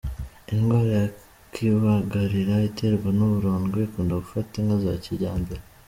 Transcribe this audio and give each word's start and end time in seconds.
Indwara 0.53 0.93
y’ikibagarira 1.07 2.55
iterwa 2.69 3.09
n’uburondwe, 3.17 3.79
ikunda 3.87 4.15
gufata 4.23 4.53
inka 4.59 4.77
za 4.83 4.93
kijyambere. 5.03 5.61